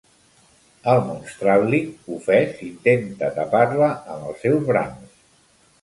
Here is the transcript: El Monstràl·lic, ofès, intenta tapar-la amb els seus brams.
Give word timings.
El 0.93 1.01
Monstràl·lic, 1.09 1.93
ofès, 2.17 2.57
intenta 2.71 3.31
tapar-la 3.39 3.95
amb 4.17 4.31
els 4.33 4.45
seus 4.47 4.69
brams. 4.73 5.27